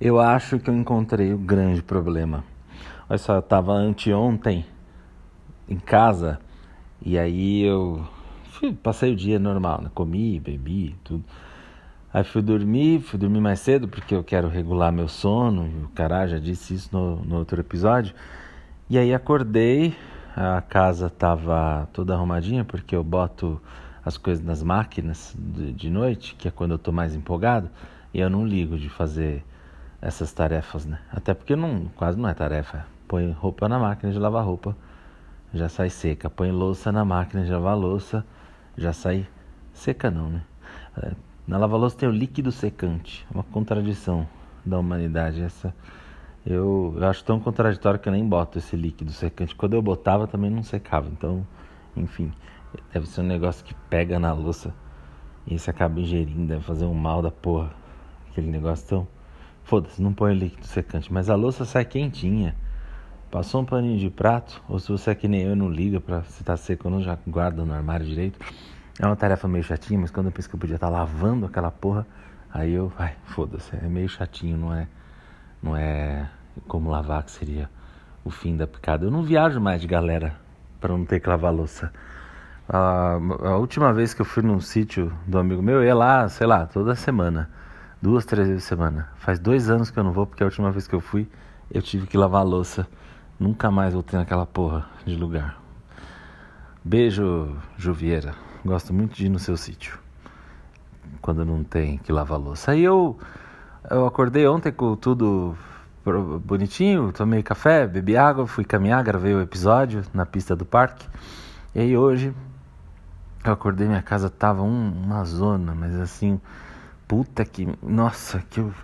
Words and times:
Eu 0.00 0.18
acho 0.18 0.58
que 0.58 0.68
eu 0.68 0.74
encontrei 0.74 1.32
o 1.32 1.38
grande 1.38 1.80
problema. 1.80 2.42
Olha 3.08 3.16
só, 3.16 3.36
eu 3.36 3.42
tava 3.42 3.72
anteontem 3.72 4.66
em 5.68 5.76
casa 5.76 6.40
e 7.00 7.16
aí 7.16 7.62
eu 7.62 8.04
fui, 8.50 8.72
passei 8.72 9.12
o 9.12 9.16
dia 9.16 9.38
normal, 9.38 9.82
né? 9.82 9.90
Comi, 9.94 10.40
bebi, 10.40 10.96
tudo. 11.04 11.24
Aí 12.12 12.24
fui 12.24 12.42
dormir, 12.42 13.02
fui 13.02 13.18
dormir 13.18 13.40
mais 13.40 13.60
cedo 13.60 13.86
porque 13.86 14.16
eu 14.16 14.24
quero 14.24 14.48
regular 14.48 14.92
meu 14.92 15.06
sono. 15.06 15.84
O 15.84 15.88
cara 15.90 16.26
já 16.26 16.40
disse 16.40 16.74
isso 16.74 16.88
no, 16.92 17.24
no 17.24 17.36
outro 17.36 17.60
episódio. 17.60 18.14
E 18.90 18.98
aí 18.98 19.14
acordei, 19.14 19.94
a 20.36 20.60
casa 20.60 21.08
tava 21.08 21.88
toda 21.92 22.14
arrumadinha 22.14 22.64
porque 22.64 22.96
eu 22.96 23.04
boto 23.04 23.60
as 24.04 24.18
coisas 24.18 24.44
nas 24.44 24.60
máquinas 24.60 25.36
de, 25.38 25.72
de 25.72 25.88
noite, 25.88 26.34
que 26.34 26.48
é 26.48 26.50
quando 26.50 26.72
eu 26.72 26.78
tô 26.78 26.90
mais 26.90 27.14
empolgado, 27.14 27.70
e 28.12 28.18
eu 28.18 28.28
não 28.28 28.44
ligo 28.44 28.76
de 28.76 28.88
fazer 28.88 29.44
essas 30.04 30.32
tarefas, 30.32 30.84
né? 30.84 30.98
Até 31.10 31.32
porque 31.32 31.56
não, 31.56 31.86
quase 31.96 32.18
não 32.18 32.28
é 32.28 32.34
tarefa. 32.34 32.86
Põe 33.08 33.32
roupa 33.32 33.68
na 33.68 33.78
máquina 33.78 34.12
de 34.12 34.18
lavar 34.18 34.44
roupa, 34.44 34.76
já 35.52 35.68
sai 35.68 35.88
seca. 35.88 36.28
Põe 36.28 36.52
louça 36.52 36.92
na 36.92 37.04
máquina 37.04 37.42
de 37.42 37.50
lavar 37.50 37.76
louça, 37.76 38.24
já 38.76 38.92
sai 38.92 39.26
seca 39.72 40.10
não, 40.10 40.28
né? 40.28 40.42
É, 40.98 41.12
na 41.46 41.56
lava-louça 41.56 41.96
tem 41.96 42.08
o 42.08 42.12
líquido 42.12 42.52
secante, 42.52 43.26
uma 43.32 43.42
contradição 43.42 44.28
da 44.64 44.78
humanidade 44.78 45.42
essa. 45.42 45.74
Eu, 46.44 46.94
eu, 46.98 47.08
acho 47.08 47.24
tão 47.24 47.40
contraditório 47.40 47.98
que 47.98 48.06
eu 48.06 48.12
nem 48.12 48.28
boto 48.28 48.58
esse 48.58 48.76
líquido 48.76 49.10
secante. 49.10 49.54
Quando 49.54 49.72
eu 49.72 49.80
botava 49.80 50.26
também 50.26 50.50
não 50.50 50.62
secava, 50.62 51.08
então, 51.08 51.46
enfim, 51.96 52.30
deve 52.92 53.06
ser 53.08 53.22
um 53.22 53.24
negócio 53.24 53.64
que 53.64 53.74
pega 53.88 54.18
na 54.18 54.34
louça 54.34 54.74
e 55.46 55.58
você 55.58 55.70
acaba 55.70 55.98
ingerindo, 55.98 56.46
deve 56.46 56.62
fazer 56.62 56.84
um 56.84 56.94
mal 56.94 57.22
da 57.22 57.30
porra. 57.30 57.70
Aquele 58.30 58.50
negócio 58.50 58.86
tão. 58.86 59.13
Foda-se, 59.64 60.00
não 60.00 60.12
põe 60.12 60.34
líquido 60.34 60.66
secante, 60.66 61.12
mas 61.12 61.30
a 61.30 61.34
louça 61.34 61.64
sai 61.64 61.84
quentinha. 61.84 62.54
Passou 63.30 63.62
um 63.62 63.64
paninho 63.64 63.98
de 63.98 64.10
prato, 64.10 64.62
ou 64.68 64.78
se 64.78 64.92
você 64.92 65.10
é 65.10 65.14
que 65.14 65.26
nem 65.26 65.42
eu 65.42 65.56
não 65.56 65.68
liga 65.68 66.00
pra 66.00 66.22
se 66.22 66.44
tá 66.44 66.56
seco 66.56 66.86
ou 66.86 66.94
não, 66.94 67.02
já 67.02 67.18
guarda 67.26 67.64
no 67.64 67.72
armário 67.72 68.06
direito. 68.06 68.38
É 69.00 69.06
uma 69.06 69.16
tarefa 69.16 69.48
meio 69.48 69.64
chatinha, 69.64 69.98
mas 69.98 70.10
quando 70.10 70.26
eu 70.26 70.32
penso 70.32 70.48
que 70.48 70.54
eu 70.54 70.60
podia 70.60 70.76
estar 70.76 70.86
tá 70.86 70.92
lavando 70.92 71.46
aquela 71.46 71.70
porra, 71.70 72.06
aí 72.52 72.72
eu, 72.72 72.92
ai, 72.96 73.14
foda-se, 73.24 73.74
é 73.74 73.88
meio 73.88 74.08
chatinho, 74.08 74.56
não 74.56 74.72
é, 74.72 74.86
não 75.60 75.76
é 75.76 76.28
como 76.68 76.90
lavar 76.90 77.24
que 77.24 77.32
seria 77.32 77.68
o 78.22 78.30
fim 78.30 78.56
da 78.56 78.66
picada. 78.66 79.06
Eu 79.06 79.10
não 79.10 79.22
viajo 79.22 79.60
mais 79.60 79.80
de 79.80 79.88
galera 79.88 80.36
para 80.80 80.92
não 80.96 81.04
ter 81.04 81.18
que 81.20 81.28
lavar 81.28 81.52
louça. 81.52 81.90
A, 82.68 83.18
a, 83.42 83.56
última 83.56 83.92
vez 83.92 84.14
que 84.14 84.22
eu 84.22 84.26
fui 84.26 84.42
num 84.42 84.60
sítio 84.60 85.12
do 85.26 85.38
amigo 85.38 85.62
meu, 85.62 85.76
eu 85.76 85.84
ia 85.84 85.94
lá, 85.94 86.28
sei 86.28 86.46
lá, 86.46 86.66
toda 86.66 86.94
semana, 86.94 87.50
duas, 88.04 88.26
três 88.26 88.46
vezes 88.46 88.64
por 88.64 88.68
semana. 88.68 89.08
Faz 89.16 89.38
dois 89.38 89.70
anos 89.70 89.90
que 89.90 89.98
eu 89.98 90.04
não 90.04 90.12
vou, 90.12 90.26
porque 90.26 90.42
a 90.42 90.46
última 90.46 90.70
vez 90.70 90.86
que 90.86 90.94
eu 90.94 91.00
fui, 91.00 91.26
eu 91.70 91.80
tive 91.80 92.06
que 92.06 92.18
lavar 92.18 92.44
louça. 92.44 92.86
Nunca 93.40 93.70
mais 93.70 93.94
voltei 93.94 94.18
naquela 94.18 94.44
porra 94.44 94.84
de 95.06 95.16
lugar. 95.16 95.58
Beijo, 96.84 97.56
Juvieira. 97.78 98.34
Gosto 98.62 98.92
muito 98.92 99.16
de 99.16 99.24
ir 99.24 99.30
no 99.30 99.38
seu 99.38 99.56
sítio. 99.56 99.98
Quando 101.22 101.46
não 101.46 101.64
tem 101.64 101.96
que 101.96 102.12
lavar 102.12 102.38
louça. 102.38 102.72
Aí 102.72 102.84
eu, 102.84 103.18
eu 103.90 104.06
acordei 104.06 104.46
ontem 104.46 104.70
com 104.70 104.94
tudo 104.96 105.56
bonitinho, 106.44 107.10
tomei 107.10 107.42
café, 107.42 107.86
bebi 107.86 108.18
água, 108.18 108.46
fui 108.46 108.66
caminhar, 108.66 109.02
gravei 109.02 109.34
o 109.34 109.40
episódio 109.40 110.04
na 110.12 110.26
pista 110.26 110.54
do 110.54 110.66
parque. 110.66 111.08
E 111.74 111.80
aí 111.80 111.96
hoje 111.96 112.34
eu 113.42 113.52
acordei, 113.54 113.88
minha 113.88 114.02
casa 114.02 114.28
tava 114.28 114.60
um, 114.60 114.92
uma 114.92 115.24
zona, 115.24 115.74
mas 115.74 115.98
assim, 115.98 116.38
puta 117.14 117.44
que. 117.44 117.68
Nossa, 117.80 118.42
que 118.50 118.58
eu. 118.58 118.74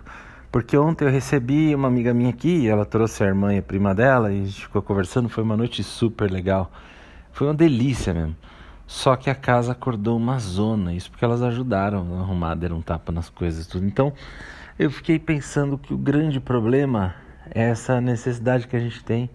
Porque 0.49 0.77
ontem 0.77 1.03
eu 1.03 1.11
recebi 1.11 1.75
uma 1.75 1.89
amiga 1.89 2.13
minha 2.13 2.29
aqui, 2.29 2.65
ela 2.65 2.85
trouxe 2.85 3.23
a 3.23 3.27
irmã 3.27 3.53
e 3.53 3.57
a 3.57 3.61
prima 3.61 3.93
dela, 3.93 4.31
e 4.31 4.41
a 4.41 4.45
gente 4.45 4.61
ficou 4.61 4.81
conversando, 4.81 5.27
foi 5.27 5.43
uma 5.43 5.57
noite 5.57 5.83
super 5.83 6.31
legal. 6.31 6.71
Foi 7.33 7.47
uma 7.47 7.53
delícia 7.53 8.13
mesmo. 8.13 8.35
Só 8.87 9.17
que 9.17 9.29
a 9.29 9.35
casa 9.35 9.73
acordou 9.73 10.15
uma 10.17 10.39
zona, 10.39 10.93
isso 10.93 11.09
porque 11.11 11.23
elas 11.25 11.41
ajudaram 11.41 12.17
a 12.17 12.21
arrumar, 12.21 12.55
deram 12.55 12.77
um 12.77 12.81
tapa 12.81 13.11
nas 13.11 13.29
coisas 13.29 13.67
tudo. 13.67 13.85
Então 13.85 14.13
eu 14.79 14.89
fiquei 14.89 15.19
pensando 15.19 15.77
que 15.77 15.93
o 15.93 15.97
grande 15.97 16.39
problema 16.39 17.15
é 17.53 17.63
essa 17.69 17.99
necessidade 17.99 18.65
que 18.65 18.75
a 18.77 18.79
gente 18.79 19.03
tem 19.03 19.29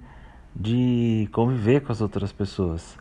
de 0.54 1.28
conviver 1.32 1.82
com 1.82 1.92
as 1.92 2.00
outras 2.00 2.32
pessoas. 2.32 2.96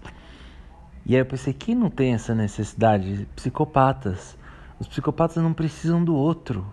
E 1.06 1.16
aí 1.16 1.22
eu 1.22 1.26
pensei, 1.26 1.54
quem 1.54 1.74
não 1.76 1.90
tem 1.90 2.14
essa 2.14 2.36
necessidade? 2.36 3.28
Psicopatas. 3.36 4.38
Os 4.86 4.90
psicopatas 4.90 5.42
não 5.42 5.52
precisam 5.52 6.04
do 6.04 6.16
outro. 6.16 6.64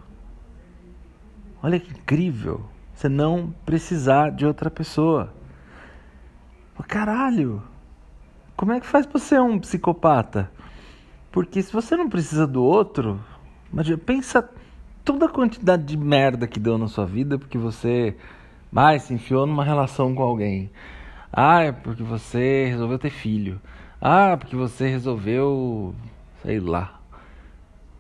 Olha 1.62 1.80
que 1.80 1.90
incrível. 1.90 2.62
Você 2.94 3.08
não 3.08 3.54
precisar 3.64 4.30
de 4.30 4.44
outra 4.44 4.70
pessoa. 4.70 5.32
Caralho! 6.86 7.62
Como 8.54 8.70
é 8.72 8.80
que 8.80 8.86
faz 8.86 9.06
pra 9.06 9.18
ser 9.18 9.40
um 9.40 9.58
psicopata? 9.58 10.50
Porque 11.30 11.62
se 11.62 11.72
você 11.72 11.96
não 11.96 12.10
precisa 12.10 12.46
do 12.46 12.62
outro, 12.62 13.18
imagina, 13.72 13.96
pensa 13.96 14.46
toda 15.02 15.24
a 15.24 15.30
quantidade 15.30 15.82
de 15.82 15.96
merda 15.96 16.46
que 16.46 16.60
deu 16.60 16.76
na 16.76 16.88
sua 16.88 17.06
vida 17.06 17.38
porque 17.38 17.56
você 17.56 18.14
mais 18.70 19.04
se 19.04 19.14
enfiou 19.14 19.46
numa 19.46 19.64
relação 19.64 20.14
com 20.14 20.22
alguém. 20.22 20.70
Ah, 21.32 21.62
é 21.62 21.72
porque 21.72 22.02
você 22.02 22.66
resolveu 22.66 22.98
ter 22.98 23.10
filho. 23.10 23.58
Ah, 23.98 24.36
porque 24.36 24.54
você 24.54 24.86
resolveu, 24.86 25.94
sei 26.42 26.60
lá. 26.60 27.01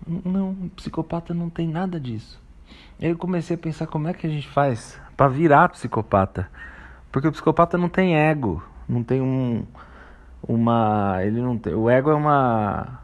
Não, 0.06 0.50
um 0.50 0.68
psicopata 0.68 1.32
não 1.32 1.48
tem 1.48 1.68
nada 1.68 1.98
disso. 1.98 2.40
Eu 3.00 3.16
comecei 3.16 3.56
a 3.56 3.58
pensar 3.58 3.86
como 3.86 4.08
é 4.08 4.12
que 4.12 4.26
a 4.26 4.30
gente 4.30 4.48
faz 4.48 5.00
para 5.16 5.28
virar 5.28 5.68
psicopata. 5.68 6.48
Porque 7.10 7.28
o 7.28 7.32
psicopata 7.32 7.76
não 7.76 7.88
tem 7.88 8.16
ego, 8.16 8.62
não 8.88 9.02
tem 9.02 9.20
um 9.20 9.64
uma. 10.46 11.18
Ele 11.22 11.40
não 11.40 11.56
tem. 11.56 11.74
O 11.74 11.88
ego 11.88 12.10
é 12.10 12.14
uma. 12.14 13.00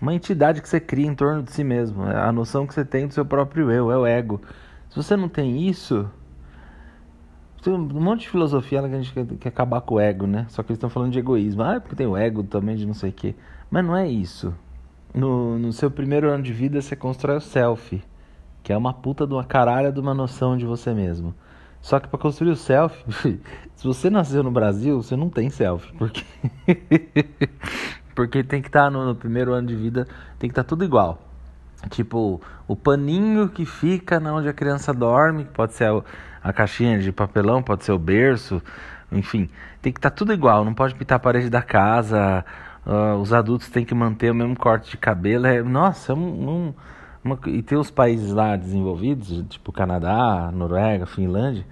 Uma 0.00 0.14
entidade 0.14 0.60
que 0.60 0.68
você 0.68 0.80
cria 0.80 1.06
em 1.06 1.14
torno 1.14 1.42
de 1.42 1.50
si 1.52 1.64
mesmo. 1.64 2.04
É 2.06 2.16
a 2.16 2.30
noção 2.30 2.66
que 2.66 2.74
você 2.74 2.84
tem 2.84 3.06
do 3.06 3.14
seu 3.14 3.24
próprio 3.24 3.70
eu, 3.70 3.90
é 3.90 3.96
o 3.96 4.04
ego. 4.04 4.40
Se 4.90 4.96
você 4.96 5.16
não 5.16 5.28
tem 5.28 5.66
isso. 5.66 6.08
Tem 7.62 7.72
um 7.72 7.78
monte 7.78 8.22
de 8.22 8.28
filosofia 8.28 8.80
que 8.80 8.94
a 8.94 9.00
gente 9.00 9.12
quer, 9.14 9.26
quer 9.38 9.48
acabar 9.48 9.80
com 9.80 9.94
o 9.94 10.00
ego, 10.00 10.26
né? 10.26 10.44
Só 10.50 10.62
que 10.62 10.70
eles 10.70 10.76
estão 10.76 10.90
falando 10.90 11.12
de 11.12 11.18
egoísmo. 11.18 11.62
Ah, 11.62 11.76
é 11.76 11.80
porque 11.80 11.96
tem 11.96 12.06
o 12.06 12.14
ego 12.14 12.42
também 12.42 12.76
de 12.76 12.84
não 12.84 12.92
sei 12.92 13.08
o 13.08 13.12
quê. 13.12 13.34
Mas 13.70 13.84
não 13.86 13.96
é 13.96 14.06
isso. 14.06 14.54
No, 15.14 15.58
no 15.58 15.72
seu 15.72 15.90
primeiro 15.90 16.28
ano 16.28 16.42
de 16.42 16.52
vida, 16.52 16.82
você 16.82 16.96
constrói 16.96 17.36
o 17.36 17.40
self, 17.40 18.02
que 18.64 18.72
é 18.72 18.76
uma 18.76 18.92
puta 18.92 19.26
de 19.26 19.32
uma 19.32 19.44
caralha 19.44 19.92
de 19.92 20.00
uma 20.00 20.12
noção 20.12 20.56
de 20.56 20.66
você 20.66 20.92
mesmo. 20.92 21.32
Só 21.84 22.00
que 22.00 22.08
para 22.08 22.18
construir 22.18 22.50
o 22.50 22.56
selfie, 22.56 23.04
se 23.76 23.86
você 23.86 24.08
nasceu 24.08 24.42
no 24.42 24.50
Brasil, 24.50 25.02
você 25.02 25.14
não 25.14 25.28
tem 25.28 25.50
selfie, 25.50 25.92
porque 25.98 26.24
porque 28.14 28.42
tem 28.42 28.62
que 28.62 28.68
estar 28.68 28.84
tá 28.84 28.90
no, 28.90 29.04
no, 29.04 29.14
primeiro 29.14 29.52
ano 29.52 29.68
de 29.68 29.76
vida, 29.76 30.06
tem 30.38 30.48
que 30.48 30.52
estar 30.52 30.64
tá 30.64 30.68
tudo 30.68 30.82
igual. 30.82 31.20
Tipo, 31.90 32.40
o 32.66 32.74
paninho 32.74 33.50
que 33.50 33.66
fica 33.66 34.18
na 34.18 34.32
onde 34.32 34.48
a 34.48 34.52
criança 34.54 34.94
dorme, 34.94 35.44
pode 35.44 35.74
ser 35.74 35.84
a, 35.84 36.02
a 36.42 36.52
caixinha 36.54 36.98
de 36.98 37.12
papelão, 37.12 37.62
pode 37.62 37.84
ser 37.84 37.92
o 37.92 37.98
berço, 37.98 38.62
enfim, 39.12 39.50
tem 39.82 39.92
que 39.92 39.98
estar 39.98 40.08
tá 40.08 40.16
tudo 40.16 40.32
igual, 40.32 40.64
não 40.64 40.72
pode 40.72 40.94
pintar 40.94 41.16
a 41.16 41.20
parede 41.20 41.50
da 41.50 41.60
casa, 41.60 42.42
uh, 42.86 43.20
os 43.20 43.32
adultos 43.32 43.68
têm 43.68 43.84
que 43.84 43.94
manter 43.94 44.30
o 44.30 44.34
mesmo 44.34 44.56
corte 44.56 44.90
de 44.90 44.96
cabelo. 44.96 45.46
É, 45.46 45.62
nossa, 45.62 46.12
é 46.12 46.14
um, 46.14 46.48
um 46.48 46.74
uma, 47.24 47.38
e 47.46 47.62
tem 47.62 47.78
os 47.78 47.90
países 47.90 48.30
lá 48.32 48.54
desenvolvidos, 48.54 49.42
tipo 49.48 49.72
Canadá, 49.72 50.50
Noruega, 50.52 51.06
Finlândia, 51.06 51.66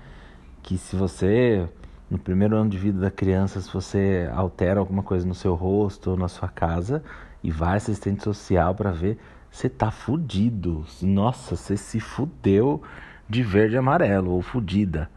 que 0.63 0.79
se 0.79 0.97
você, 0.97 1.69
no 2.11 2.19
primeiro 2.19 2.57
ano 2.57 2.71
de 2.71 2.79
vida 2.79 2.99
da 2.99 3.11
criança, 3.11 3.61
se 3.61 3.71
você 3.71 4.31
altera 4.33 4.81
alguma 4.81 5.03
coisa 5.03 5.27
no 5.27 5.35
seu 5.35 5.55
rosto 5.55 6.13
ou 6.13 6.17
na 6.17 6.27
sua 6.27 6.49
casa 6.49 7.05
e 7.45 7.51
vai 7.51 7.77
assistente 7.77 8.23
social 8.23 8.75
para 8.75 8.91
ver, 8.91 9.19
você 9.51 9.69
tá 9.69 9.91
fudido. 9.91 10.87
Nossa, 11.03 11.55
você 11.55 11.77
se 11.77 12.01
fudeu 12.01 12.83
de 13.29 13.43
verde 13.43 13.75
e 13.75 13.79
amarelo, 13.79 14.31
ou 14.31 14.41
fudida. 14.41 15.11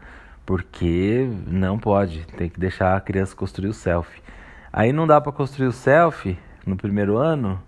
Porque 0.44 1.28
não 1.46 1.78
pode, 1.78 2.26
tem 2.36 2.50
que 2.50 2.60
deixar 2.60 2.94
a 2.94 3.00
criança 3.00 3.34
construir 3.34 3.68
o 3.68 3.74
selfie. 3.74 4.20
Aí 4.76 4.92
não 4.92 5.06
dá 5.06 5.18
para 5.18 5.32
construir 5.32 5.68
o 5.68 5.72
selfie 5.72 6.38
no 6.66 6.76
primeiro 6.76 7.16
ano, 7.16 7.58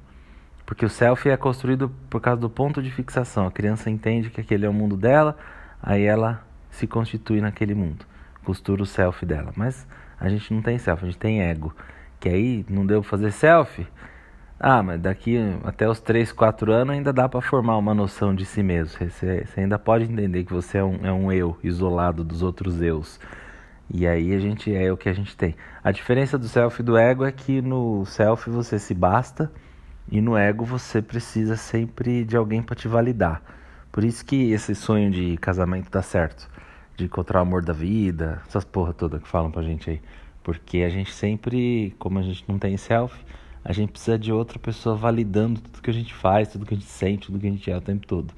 porque 0.67 0.85
o 0.85 0.91
selfie 0.91 1.31
é 1.31 1.39
construído 1.39 1.91
por 2.11 2.21
causa 2.21 2.39
do 2.39 2.51
ponto 2.51 2.83
de 2.83 2.91
fixação. 2.91 3.47
A 3.47 3.51
criança 3.51 3.89
entende 3.89 4.29
que 4.29 4.43
aquele 4.43 4.67
é 4.67 4.69
o 4.69 4.75
mundo 4.75 4.95
dela, 4.95 5.35
aí 5.83 6.05
ela 6.05 6.45
se 6.71 6.87
constitui 6.87 7.41
naquele 7.41 7.75
mundo. 7.75 8.05
Costura 8.45 8.83
o 8.83 8.87
selfie 8.87 9.25
dela. 9.25 9.55
Mas 9.57 9.87
a 10.21 10.29
gente 10.29 10.53
não 10.53 10.61
tem 10.61 10.77
selfie, 10.77 11.05
a 11.07 11.09
gente 11.09 11.19
tem 11.19 11.41
ego. 11.41 11.75
Que 12.21 12.29
aí 12.29 12.67
não 12.69 12.85
deu 12.85 13.01
pra 13.01 13.09
fazer 13.09 13.31
selfie? 13.31 13.87
Ah, 14.61 14.83
mas 14.83 15.01
daqui 15.01 15.39
até 15.65 15.89
os 15.89 16.01
3, 16.01 16.31
4 16.31 16.71
anos 16.71 16.95
ainda 16.95 17.11
dá 17.11 17.27
para 17.27 17.41
formar 17.41 17.79
uma 17.79 17.95
noção 17.95 18.35
de 18.35 18.45
si 18.45 18.63
mesmo. 18.63 18.99
Você, 18.99 19.47
você, 19.47 19.61
ainda 19.61 19.79
pode 19.79 20.05
entender 20.05 20.45
que 20.45 20.53
você 20.53 20.77
é 20.77 20.85
um, 20.85 21.07
é 21.07 21.13
um 21.13 21.33
eu 21.33 21.57
isolado 21.65 22.23
dos 22.23 22.43
outros 22.43 22.83
eus. 22.83 23.19
E 23.93 24.07
aí 24.07 24.35
a 24.35 24.39
gente 24.39 24.75
é 24.75 24.93
o 24.93 24.97
que 24.97 25.09
a 25.09 25.13
gente 25.13 25.37
tem. 25.37 25.55
A 25.83 25.91
diferença 25.91 26.39
do 26.39 26.47
selfie 26.47 26.83
e 26.83 26.85
do 26.85 26.97
ego 26.97 27.25
é 27.25 27.33
que 27.33 27.63
no 27.63 28.05
selfie 28.05 28.51
você 28.51 28.79
se 28.79 28.93
basta 28.93 29.51
e 30.11 30.21
no 30.21 30.37
ego 30.37 30.65
você 30.65 31.01
precisa 31.01 31.57
sempre 31.57 32.25
de 32.25 32.37
alguém 32.37 32.63
para 32.63 32.77
te 32.77 32.87
validar. 32.87 33.43
Por 33.91 34.05
isso 34.05 34.25
que 34.25 34.53
esse 34.53 34.75
sonho 34.75 35.11
de 35.11 35.37
casamento 35.39 35.91
dá 35.91 36.03
certo. 36.03 36.49
De 36.97 37.05
encontrar 37.05 37.39
o 37.39 37.43
amor 37.43 37.65
da 37.65 37.73
vida, 37.73 38.43
essas 38.47 38.65
porra 38.65 38.93
toda 38.93 39.19
que 39.19 39.29
falam 39.29 39.51
pra 39.51 39.63
gente 39.63 39.89
aí. 39.89 40.03
Porque 40.43 40.79
a 40.79 40.89
gente 40.89 41.13
sempre, 41.13 41.95
como 41.99 42.19
a 42.19 42.23
gente 42.23 42.45
não 42.47 42.59
tem 42.59 42.77
selfie, 42.77 43.25
a 43.65 43.73
gente 43.73 43.93
precisa 43.93 44.19
de 44.19 44.33
outra 44.33 44.59
pessoa 44.59 44.97
validando 44.97 45.61
tudo 45.61 45.83
que 45.83 45.91
a 45.91 45.95
gente 45.95 46.15
faz, 46.15 46.49
tudo 46.49 46.67
que 46.67 46.75
a 46.75 46.77
gente 46.77 46.89
sente, 46.89 47.27
tudo 47.27 47.39
que 47.39 47.47
a 47.47 47.51
gente 47.51 47.71
é 47.71 47.77
o 47.77 47.81
tempo 47.81 48.07
todo. 48.07 48.33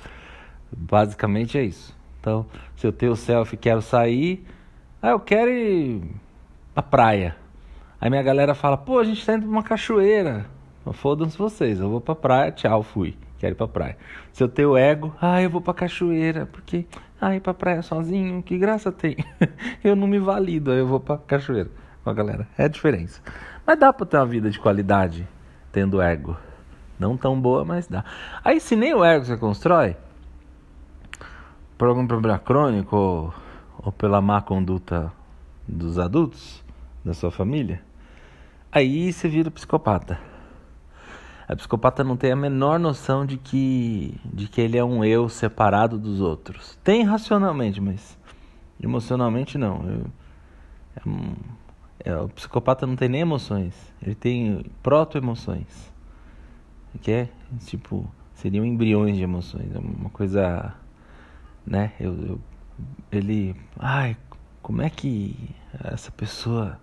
Basicamente 0.77 1.59
é 1.59 1.65
isso. 1.65 1.97
Então, 2.21 2.47
se 2.77 2.87
eu 2.87 2.93
tenho 2.93 3.17
selfie 3.17 3.55
e 3.55 3.59
quero 3.59 3.83
sair, 3.83 4.45
ah, 5.03 5.11
eu 5.11 5.21
quero 5.21 5.51
ir 5.51 6.03
pra 6.75 6.83
praia. 6.83 7.37
Aí 8.01 8.09
minha 8.09 8.23
galera 8.23 8.55
fala, 8.55 8.77
pô, 8.77 8.99
a 8.99 9.05
gente 9.05 9.25
tá 9.25 9.35
indo 9.35 9.43
pra 9.43 9.51
uma 9.51 9.63
cachoeira. 9.63 10.47
Fodam-se 10.93 11.37
vocês, 11.37 11.79
eu 11.79 11.89
vou 11.89 12.01
pra 12.01 12.15
praia, 12.15 12.51
tchau, 12.51 12.83
fui. 12.83 13.17
Quero 13.39 13.55
ir 13.55 13.57
pra 13.57 13.69
praia. 13.69 13.97
Se 14.33 14.43
eu 14.43 14.49
tenho 14.49 14.77
ego, 14.77 15.15
ah, 15.21 15.41
eu 15.41 15.49
vou 15.49 15.61
pra 15.61 15.73
cachoeira, 15.73 16.47
porque, 16.47 16.87
ah, 17.21 17.35
ir 17.35 17.41
pra 17.41 17.55
praia 17.55 17.83
sozinho, 17.83 18.43
que 18.43 18.59
graça 18.59 18.91
tem. 18.91 19.17
eu 19.85 19.95
não 19.95 20.07
me 20.07 20.19
valido, 20.19 20.73
eu 20.73 20.87
vou 20.87 21.01
pra 21.01 21.19
cachoeira 21.19 21.71
com 22.03 22.11
a 22.11 22.15
galera. 22.15 22.49
É 22.59 22.65
a 22.65 22.69
diferença. 22.69 23.23
Mas 23.67 23.79
dá 23.79 23.93
pra 23.93 24.07
ter 24.07 24.17
uma 24.17 24.27
vida 24.27 24.51
de 24.51 24.59
qualidade 24.59 25.27
tendo 25.73 26.03
ego. 26.03 26.37
Não 26.99 27.17
tão 27.17 27.41
boa, 27.41 27.65
mas 27.65 27.87
dá. 27.87 28.05
Aí 28.45 28.61
se 28.61 28.77
nem 28.77 28.95
o 28.95 29.05
ego 29.05 29.25
você 29.25 29.37
constrói, 29.37 29.97
por 31.79 31.89
algum 31.89 32.07
problema 32.07 32.39
crônico 32.39 33.33
ou, 33.83 33.93
pela 33.93 34.21
má 34.21 34.41
conduta 34.41 35.13
dos 35.67 35.99
adultos 35.99 36.65
da 37.05 37.15
sua 37.15 37.31
família, 37.31 37.83
aí 38.71 39.13
você 39.13 39.29
vira 39.29 39.51
psicopata. 39.51 40.19
A 41.49 41.57
psicopata 41.57 42.05
não 42.05 42.17
tem 42.17 42.31
a 42.31 42.37
menor 42.37 42.79
noção 42.79 43.27
de 43.27 43.37
que, 43.37 44.15
de 44.25 44.47
que 44.47 44.61
ele 44.61 44.79
é 44.79 44.85
um 44.85 45.05
eu 45.05 45.29
separado 45.29 45.99
dos 45.99 46.21
outros. 46.21 46.79
Tem 46.85 47.03
racionalmente, 47.03 47.81
mas 47.81 48.17
emocionalmente 48.81 49.59
não. 49.59 49.85
Eu, 49.85 50.07
é 50.95 51.09
um, 51.09 51.35
é, 52.05 52.17
o 52.17 52.29
psicopata 52.29 52.87
não 52.87 52.97
tem 52.97 53.09
nem 53.09 53.21
emoções, 53.21 53.75
ele 54.01 54.15
tem 54.15 54.65
proto-emoções. 54.83 55.91
Que 57.01 57.11
é, 57.13 57.29
tipo, 57.67 58.09
seriam 58.35 58.65
embriões 58.65 59.17
de 59.17 59.23
emoções. 59.23 59.75
É 59.75 59.79
uma 59.79 60.11
coisa, 60.11 60.75
né? 61.67 61.93
Eu, 62.01 62.15
eu, 62.27 62.41
ele, 63.11 63.55
ai, 63.79 64.17
como 64.63 64.83
é 64.83 64.91
que 64.91 65.55
essa 65.85 66.11
pessoa 66.11 66.79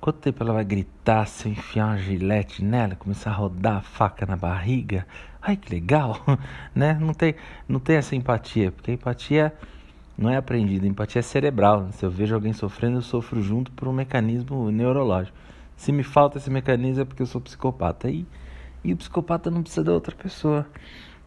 Quanto 0.00 0.20
tempo 0.20 0.42
ela 0.44 0.52
vai 0.52 0.64
gritar 0.64 1.26
se 1.26 1.48
eu 1.48 1.52
enfiar 1.52 1.86
uma 1.86 1.98
gilete 1.98 2.64
nela, 2.64 2.94
começar 2.94 3.30
a 3.30 3.34
rodar 3.34 3.78
a 3.78 3.80
faca 3.80 4.24
na 4.24 4.36
barriga? 4.36 5.04
Ai, 5.42 5.56
que 5.56 5.74
legal, 5.74 6.22
né? 6.72 6.96
Não 7.00 7.12
tem, 7.12 7.34
não 7.68 7.80
tem 7.80 7.96
essa 7.96 8.14
empatia, 8.14 8.70
porque 8.70 8.92
a 8.92 8.94
empatia 8.94 9.52
não 10.16 10.30
é 10.30 10.36
aprendida, 10.36 10.86
a 10.86 10.88
empatia 10.88 11.18
é 11.18 11.22
cerebral. 11.22 11.88
Se 11.90 12.06
eu 12.06 12.10
vejo 12.10 12.32
alguém 12.32 12.52
sofrendo, 12.52 12.98
eu 12.98 13.02
sofro 13.02 13.42
junto 13.42 13.72
por 13.72 13.88
um 13.88 13.92
mecanismo 13.92 14.70
neurológico. 14.70 15.36
Se 15.76 15.90
me 15.90 16.04
falta 16.04 16.38
esse 16.38 16.48
mecanismo 16.48 17.02
é 17.02 17.04
porque 17.04 17.22
eu 17.22 17.26
sou 17.26 17.40
psicopata. 17.40 18.08
E, 18.08 18.24
e 18.84 18.92
o 18.92 18.96
psicopata 18.96 19.50
não 19.50 19.62
precisa 19.62 19.82
da 19.82 19.92
outra 19.92 20.14
pessoa. 20.14 20.64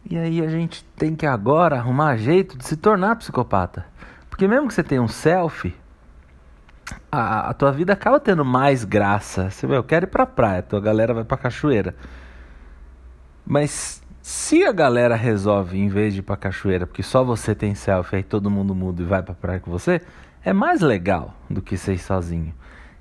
E 0.08 0.18
aí 0.18 0.44
a 0.44 0.48
gente 0.48 0.84
tem 0.96 1.14
que 1.14 1.26
agora 1.26 1.76
arrumar 1.76 2.16
jeito 2.16 2.56
de 2.58 2.64
se 2.64 2.76
tornar 2.76 3.16
psicopata. 3.16 3.86
Porque 4.28 4.48
mesmo 4.48 4.68
que 4.68 4.74
você 4.74 4.82
tenha 4.82 5.02
um 5.02 5.08
selfie, 5.08 5.74
a, 7.10 7.50
a, 7.50 7.54
tua 7.54 7.70
vida 7.70 7.92
acaba 7.92 8.18
tendo 8.18 8.44
mais 8.44 8.84
graça. 8.84 9.50
Você 9.50 9.66
vai, 9.66 9.76
eu 9.76 9.84
quero 9.84 10.06
ir 10.06 10.08
pra 10.08 10.26
praia, 10.26 10.62
tua 10.62 10.80
galera 10.80 11.14
vai 11.14 11.24
pra 11.24 11.36
cachoeira. 11.36 11.94
Mas 13.46 14.02
se 14.20 14.64
a 14.64 14.72
galera 14.72 15.14
resolve, 15.14 15.78
em 15.78 15.88
vez 15.88 16.14
de 16.14 16.20
ir 16.20 16.22
pra 16.22 16.36
cachoeira, 16.36 16.86
porque 16.86 17.02
só 17.02 17.24
você 17.24 17.54
tem 17.54 17.74
selfie, 17.74 18.16
aí 18.16 18.22
todo 18.22 18.50
mundo 18.50 18.74
muda 18.74 19.02
e 19.02 19.04
vai 19.04 19.22
pra 19.22 19.34
praia 19.34 19.60
com 19.60 19.70
você, 19.70 20.00
é 20.44 20.52
mais 20.52 20.80
legal 20.80 21.34
do 21.48 21.60
que 21.60 21.76
ser 21.76 21.98
sozinho. 21.98 22.54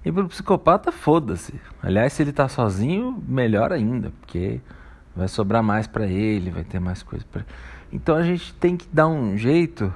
E 0.03 0.11
pro 0.11 0.27
psicopata, 0.27 0.91
foda-se. 0.91 1.53
Aliás, 1.81 2.13
se 2.13 2.23
ele 2.23 2.31
tá 2.31 2.47
sozinho, 2.47 3.23
melhor 3.27 3.71
ainda, 3.71 4.11
porque 4.19 4.59
vai 5.15 5.27
sobrar 5.27 5.61
mais 5.61 5.87
para 5.87 6.05
ele, 6.05 6.49
vai 6.49 6.63
ter 6.63 6.79
mais 6.79 7.03
coisa 7.03 7.25
para. 7.31 7.45
Então 7.91 8.15
a 8.15 8.23
gente 8.23 8.53
tem 8.53 8.77
que 8.77 8.87
dar 8.91 9.07
um 9.07 9.37
jeito 9.37 9.93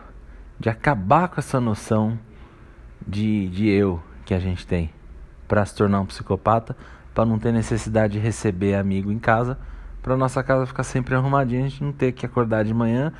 de 0.60 0.70
acabar 0.70 1.28
com 1.28 1.40
essa 1.40 1.60
noção 1.60 2.18
de, 3.06 3.50
de 3.50 3.70
eu 3.70 4.02
que 4.26 4.34
a 4.34 4.40
gente 4.40 4.66
tem 4.66 4.90
para 5.48 5.66
se 5.66 5.76
tornar 5.76 6.02
um 6.02 6.06
psicopata, 6.06 6.76
para 7.14 7.26
não 7.26 7.38
ter 7.40 7.54
necessidade 7.54 8.14
de 8.14 8.20
receber 8.20 8.76
amigo 8.76 9.12
em 9.12 9.20
casa, 9.20 9.58
para 10.02 10.18
nossa 10.18 10.44
casa 10.44 10.66
ficar 10.66 10.84
sempre 10.84 11.16
arrumadinha, 11.16 11.66
a 11.66 11.70
gente 11.70 11.84
não 11.84 11.92
ter 11.92 12.12
que 12.12 12.26
acordar 12.26 12.64
de 12.64 12.74
manhã 12.74 13.14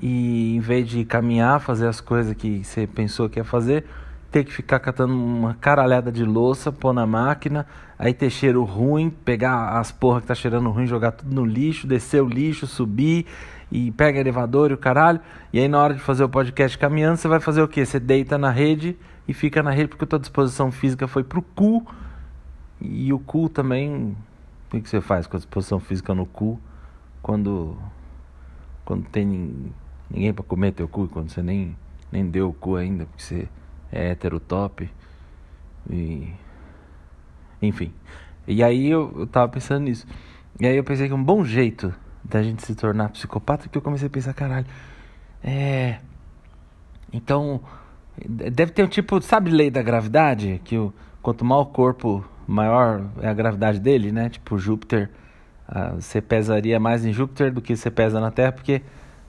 e 0.00 0.56
em 0.56 0.60
vez 0.60 0.88
de 0.88 1.04
caminhar, 1.04 1.60
fazer 1.60 1.86
as 1.86 2.00
coisas 2.00 2.34
que 2.34 2.64
você 2.64 2.86
pensou 2.86 3.28
que 3.28 3.38
ia 3.38 3.44
fazer, 3.44 3.84
ter 4.30 4.44
que 4.44 4.52
ficar 4.52 4.78
catando 4.78 5.14
uma 5.14 5.54
caralhada 5.54 6.12
de 6.12 6.24
louça, 6.24 6.70
pôr 6.70 6.92
na 6.92 7.06
máquina, 7.06 7.66
aí 7.98 8.12
ter 8.12 8.30
cheiro 8.30 8.62
ruim, 8.62 9.10
pegar 9.10 9.78
as 9.78 9.90
porra 9.90 10.20
que 10.20 10.26
tá 10.26 10.34
cheirando 10.34 10.70
ruim, 10.70 10.86
jogar 10.86 11.12
tudo 11.12 11.34
no 11.34 11.44
lixo, 11.44 11.86
descer 11.86 12.22
o 12.22 12.28
lixo, 12.28 12.66
subir 12.66 13.26
e 13.70 13.90
pega 13.92 14.18
elevador 14.18 14.70
e 14.70 14.74
o 14.74 14.78
caralho. 14.78 15.20
E 15.52 15.58
aí 15.58 15.68
na 15.68 15.78
hora 15.78 15.94
de 15.94 16.00
fazer 16.00 16.24
o 16.24 16.28
podcast 16.28 16.76
caminhando, 16.76 17.16
você 17.16 17.28
vai 17.28 17.40
fazer 17.40 17.62
o 17.62 17.68
quê? 17.68 17.84
Você 17.84 17.98
deita 17.98 18.36
na 18.36 18.50
rede 18.50 18.96
e 19.26 19.32
fica 19.32 19.62
na 19.62 19.70
rede 19.70 19.88
porque 19.88 20.04
a 20.04 20.08
tua 20.08 20.18
disposição 20.18 20.70
física 20.70 21.06
foi 21.06 21.24
pro 21.24 21.42
cu. 21.42 21.86
E 22.80 23.12
o 23.12 23.18
cu 23.18 23.48
também. 23.48 24.16
O 24.72 24.80
que 24.80 24.88
você 24.88 25.00
faz 25.00 25.26
com 25.26 25.36
a 25.36 25.40
disposição 25.40 25.80
física 25.80 26.14
no 26.14 26.26
cu 26.26 26.60
quando. 27.22 27.76
Quando 28.84 29.04
tem 29.08 29.72
ninguém 30.10 30.32
para 30.32 30.44
comer 30.44 30.72
teu 30.72 30.88
cu, 30.88 31.08
quando 31.08 31.30
você 31.30 31.42
nem, 31.42 31.76
nem 32.10 32.26
deu 32.26 32.48
o 32.48 32.52
cu 32.54 32.76
ainda, 32.76 33.04
porque 33.04 33.22
você 33.22 33.48
é 33.92 34.10
hétero 34.10 34.40
top. 34.40 34.90
E. 35.90 36.32
Enfim. 37.60 37.92
E 38.46 38.62
aí 38.62 38.88
eu, 38.88 39.14
eu 39.18 39.26
tava 39.26 39.48
pensando 39.48 39.84
nisso. 39.84 40.06
E 40.60 40.66
aí 40.66 40.76
eu 40.76 40.84
pensei 40.84 41.08
que 41.08 41.14
um 41.14 41.22
bom 41.22 41.44
jeito 41.44 41.94
da 42.24 42.42
gente 42.42 42.64
se 42.64 42.74
tornar 42.74 43.10
psicopata, 43.10 43.68
que 43.68 43.78
eu 43.78 43.82
comecei 43.82 44.06
a 44.06 44.10
pensar, 44.10 44.34
caralho. 44.34 44.66
É. 45.42 45.98
Então 47.12 47.62
Deve 48.26 48.72
ter 48.72 48.82
um 48.82 48.88
tipo, 48.88 49.20
sabe, 49.22 49.50
lei 49.50 49.70
da 49.70 49.82
gravidade? 49.82 50.60
Que 50.64 50.76
o, 50.76 50.92
quanto 51.22 51.44
maior 51.44 51.62
o 51.62 51.66
corpo, 51.66 52.24
maior 52.46 53.04
é 53.20 53.28
a 53.28 53.34
gravidade 53.34 53.78
dele, 53.78 54.10
né? 54.10 54.28
Tipo, 54.28 54.58
Júpiter, 54.58 55.10
uh, 55.68 56.00
você 56.00 56.20
pesaria 56.20 56.80
mais 56.80 57.04
em 57.04 57.12
Júpiter 57.12 57.52
do 57.52 57.60
que 57.60 57.76
você 57.76 57.90
pesa 57.90 58.18
na 58.20 58.30
Terra, 58.30 58.52
porque 58.52 58.82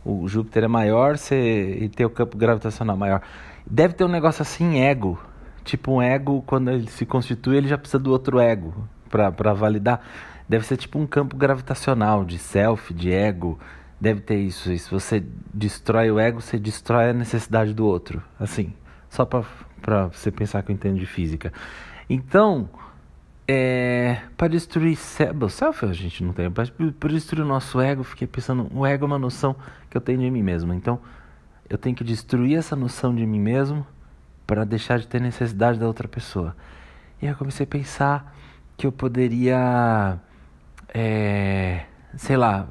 o 0.03 0.27
Júpiter 0.27 0.63
é 0.63 0.67
maior 0.67 1.17
você, 1.17 1.77
e 1.81 1.89
tem 1.89 2.05
o 2.05 2.09
campo 2.09 2.37
gravitacional 2.37 2.97
maior. 2.97 3.21
Deve 3.65 3.93
ter 3.93 4.03
um 4.03 4.09
negócio 4.09 4.41
assim, 4.41 4.79
ego. 4.79 5.19
Tipo, 5.63 5.93
um 5.93 6.01
ego, 6.01 6.41
quando 6.47 6.71
ele 6.71 6.89
se 6.89 7.05
constitui, 7.05 7.57
ele 7.57 7.67
já 7.67 7.77
precisa 7.77 7.99
do 7.99 8.11
outro 8.11 8.39
ego 8.39 8.73
para 9.09 9.53
validar. 9.53 10.01
Deve 10.47 10.65
ser 10.65 10.77
tipo 10.77 10.97
um 10.97 11.05
campo 11.05 11.35
gravitacional 11.35 12.25
de 12.25 12.37
self, 12.37 12.93
de 12.93 13.11
ego 13.11 13.59
deve 13.99 14.21
ter 14.21 14.37
isso. 14.37 14.71
E 14.71 14.79
se 14.79 14.89
você 14.89 15.23
destrói 15.53 16.09
o 16.09 16.19
ego, 16.19 16.41
você 16.41 16.57
destrói 16.57 17.09
a 17.09 17.13
necessidade 17.13 17.73
do 17.73 17.85
outro. 17.85 18.23
Assim, 18.39 18.73
só 19.09 19.25
para 19.25 20.07
você 20.07 20.31
pensar 20.31 20.63
que 20.63 20.71
eu 20.71 20.73
entendo 20.73 20.97
de 20.97 21.05
física. 21.05 21.51
Então, 22.09 22.69
é, 23.47 24.21
para 24.37 24.47
destruir 24.47 24.97
o 25.41 25.49
self, 25.49 25.85
a 25.85 25.93
gente 25.93 26.23
não 26.23 26.33
tem. 26.33 26.49
Para 26.49 27.09
destruir 27.09 27.43
o 27.43 27.47
nosso 27.47 27.79
ego, 27.81 28.03
fiquei 28.03 28.27
pensando: 28.27 28.67
o 28.73 28.85
ego 28.85 29.05
é 29.05 29.07
uma 29.07 29.19
noção 29.19 29.55
que 29.89 29.97
eu 29.97 30.01
tenho 30.01 30.19
de 30.19 30.29
mim 30.29 30.43
mesmo. 30.43 30.73
Então, 30.73 30.99
eu 31.69 31.77
tenho 31.77 31.95
que 31.95 32.03
destruir 32.03 32.57
essa 32.57 32.75
noção 32.75 33.13
de 33.13 33.25
mim 33.25 33.39
mesmo 33.39 33.85
para 34.45 34.63
deixar 34.65 34.99
de 34.99 35.07
ter 35.07 35.21
necessidade 35.21 35.79
da 35.79 35.87
outra 35.87 36.07
pessoa. 36.07 36.55
E 37.21 37.25
aí 37.25 37.31
eu 37.31 37.37
comecei 37.37 37.63
a 37.63 37.67
pensar 37.67 38.35
que 38.77 38.87
eu 38.87 38.91
poderia, 38.91 40.17
é, 40.93 41.85
sei 42.15 42.37
lá, 42.37 42.67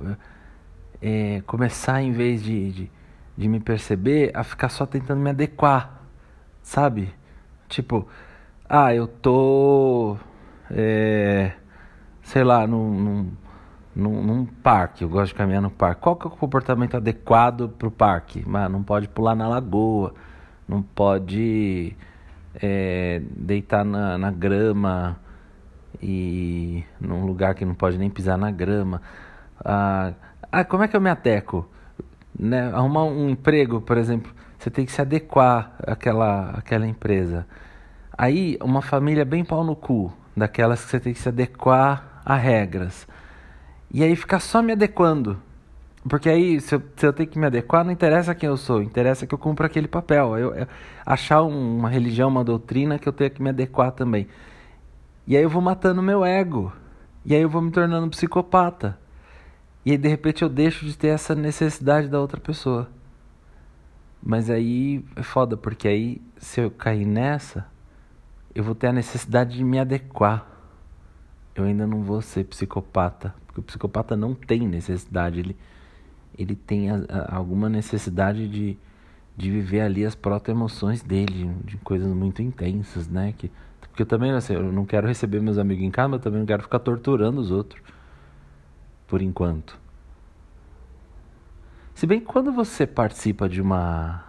é, 1.00 1.42
começar, 1.46 2.02
em 2.02 2.12
vez 2.12 2.42
de, 2.42 2.72
de, 2.72 2.90
de 3.36 3.48
me 3.48 3.60
perceber, 3.60 4.32
a 4.34 4.42
ficar 4.42 4.68
só 4.68 4.86
tentando 4.86 5.20
me 5.20 5.30
adequar, 5.30 6.02
sabe? 6.62 7.14
Tipo, 7.68 8.08
ah, 8.68 8.94
eu 8.94 9.06
tô, 9.06 10.16
é, 10.70 11.52
sei 12.22 12.42
lá, 12.42 12.66
num, 12.66 13.00
num, 13.00 13.32
num, 13.98 14.22
num, 14.22 14.46
parque, 14.46 15.02
eu 15.02 15.08
gosto 15.08 15.32
de 15.32 15.34
caminhar 15.34 15.60
no 15.60 15.70
parque. 15.70 16.00
Qual 16.00 16.14
que 16.14 16.24
é 16.24 16.28
o 16.28 16.30
comportamento 16.30 16.96
adequado 16.96 17.68
pro 17.68 17.90
parque? 17.90 18.44
Mas 18.46 18.70
não 18.70 18.80
pode 18.80 19.08
pular 19.08 19.34
na 19.34 19.48
lagoa, 19.48 20.14
não 20.68 20.80
pode 20.80 21.96
é, 22.54 23.20
deitar 23.28 23.84
na, 23.84 24.16
na 24.16 24.30
grama 24.30 25.18
e 26.00 26.84
num 27.00 27.26
lugar 27.26 27.56
que 27.56 27.64
não 27.64 27.74
pode 27.74 27.98
nem 27.98 28.08
pisar 28.08 28.38
na 28.38 28.52
grama. 28.52 29.02
Ah, 29.64 30.12
ah, 30.52 30.64
como 30.64 30.84
é 30.84 30.88
que 30.88 30.96
eu 30.96 31.00
me 31.00 31.10
adequo? 31.10 31.68
Né? 32.38 32.70
Arrumar 32.72 33.02
um 33.04 33.28
emprego, 33.28 33.80
por 33.80 33.98
exemplo, 33.98 34.32
você 34.56 34.70
tem 34.70 34.86
que 34.86 34.92
se 34.92 35.00
adequar 35.00 35.74
àquela, 35.84 36.50
àquela 36.50 36.86
empresa. 36.86 37.46
Aí, 38.16 38.56
uma 38.62 38.80
família 38.80 39.24
bem 39.24 39.44
pau 39.44 39.64
no 39.64 39.74
cu, 39.74 40.12
daquelas 40.36 40.84
que 40.84 40.90
você 40.92 41.00
tem 41.00 41.12
que 41.12 41.18
se 41.18 41.28
adequar 41.28 42.22
a 42.24 42.36
regras. 42.36 43.08
E 43.90 44.02
aí 44.02 44.14
ficar 44.14 44.40
só 44.40 44.62
me 44.62 44.72
adequando. 44.72 45.40
Porque 46.08 46.28
aí, 46.28 46.60
se 46.60 46.74
eu, 46.74 46.82
se 46.96 47.06
eu 47.06 47.12
tenho 47.12 47.28
que 47.28 47.38
me 47.38 47.46
adequar, 47.46 47.84
não 47.84 47.92
interessa 47.92 48.34
quem 48.34 48.48
eu 48.48 48.56
sou, 48.56 48.82
interessa 48.82 49.26
que 49.26 49.34
eu 49.34 49.38
cumpra 49.38 49.66
aquele 49.66 49.88
papel. 49.88 50.38
Eu, 50.38 50.54
eu 50.54 50.66
achar 51.04 51.42
um, 51.42 51.78
uma 51.78 51.88
religião, 51.88 52.28
uma 52.28 52.44
doutrina 52.44 52.98
que 52.98 53.08
eu 53.08 53.12
tenho 53.12 53.30
que 53.30 53.42
me 53.42 53.50
adequar 53.50 53.92
também. 53.92 54.26
E 55.26 55.36
aí 55.36 55.42
eu 55.42 55.50
vou 55.50 55.60
matando 55.60 56.02
meu 56.02 56.24
ego. 56.24 56.72
E 57.24 57.34
aí 57.34 57.42
eu 57.42 57.50
vou 57.50 57.60
me 57.60 57.70
tornando 57.70 58.08
psicopata. 58.08 58.98
E 59.84 59.90
aí 59.90 59.98
de 59.98 60.08
repente 60.08 60.42
eu 60.42 60.48
deixo 60.48 60.84
de 60.86 60.96
ter 60.96 61.08
essa 61.08 61.34
necessidade 61.34 62.08
da 62.08 62.20
outra 62.20 62.40
pessoa. 62.40 62.88
Mas 64.22 64.50
aí 64.50 65.04
é 65.16 65.22
foda, 65.22 65.56
porque 65.56 65.86
aí 65.88 66.22
se 66.38 66.60
eu 66.60 66.70
cair 66.70 67.04
nessa, 67.04 67.66
eu 68.54 68.64
vou 68.64 68.74
ter 68.74 68.88
a 68.88 68.92
necessidade 68.92 69.56
de 69.56 69.64
me 69.64 69.78
adequar. 69.78 70.46
Eu 71.54 71.64
ainda 71.64 71.86
não 71.86 72.02
vou 72.02 72.22
ser 72.22 72.44
psicopata, 72.44 73.34
o 73.58 73.62
psicopata 73.62 74.16
não 74.16 74.34
tem 74.34 74.66
necessidade, 74.66 75.40
ele 75.40 75.56
ele 76.38 76.54
tem 76.54 76.90
a, 76.90 77.04
a, 77.08 77.36
alguma 77.36 77.68
necessidade 77.68 78.48
de, 78.48 78.78
de 79.36 79.50
viver 79.50 79.80
ali 79.80 80.06
as 80.06 80.14
proto-emoções 80.14 81.02
dele, 81.02 81.52
de 81.64 81.76
coisas 81.78 82.12
muito 82.14 82.40
intensas, 82.40 83.08
né? 83.08 83.34
Que, 83.36 83.50
porque 83.80 84.02
eu 84.02 84.06
também, 84.06 84.30
assim, 84.30 84.54
eu 84.54 84.72
não 84.72 84.86
quero 84.86 85.08
receber 85.08 85.40
meus 85.40 85.58
amigos 85.58 85.84
em 85.84 85.90
casa, 85.90 86.08
mas 86.08 86.20
também 86.20 86.38
não 86.38 86.46
quero 86.46 86.62
ficar 86.62 86.78
torturando 86.78 87.40
os 87.40 87.50
outros, 87.50 87.82
por 89.08 89.20
enquanto. 89.20 89.76
Se 91.92 92.06
bem 92.06 92.20
que 92.20 92.26
quando 92.26 92.52
você 92.52 92.86
participa 92.86 93.48
de 93.48 93.60
uma 93.60 94.24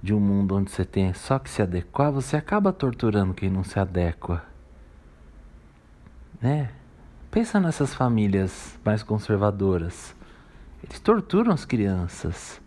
de 0.00 0.14
um 0.14 0.20
mundo 0.20 0.54
onde 0.54 0.70
você 0.70 0.84
tem 0.84 1.12
só 1.12 1.36
que 1.36 1.50
se 1.50 1.60
adequar, 1.60 2.12
você 2.12 2.36
acaba 2.36 2.72
torturando 2.72 3.34
quem 3.34 3.50
não 3.50 3.64
se 3.64 3.76
adequa. 3.80 4.44
Né? 6.40 6.70
Pensa 7.36 7.60
nessas 7.60 7.92
famílias 7.92 8.78
mais 8.82 9.02
conservadoras. 9.02 10.16
Eles 10.82 10.98
torturam 10.98 11.52
as 11.52 11.66
crianças 11.66 12.62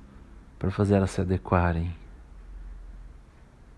para 0.59 0.69
fazer 0.69 0.93
elas 0.93 1.09
se 1.09 1.19
adequarem. 1.19 1.91